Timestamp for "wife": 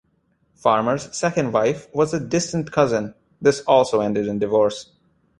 1.53-1.87